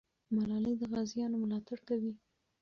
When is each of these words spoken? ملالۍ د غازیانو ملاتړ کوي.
ملالۍ 0.35 0.73
د 0.77 0.83
غازیانو 0.91 1.41
ملاتړ 1.43 1.77
کوي. 1.87 2.13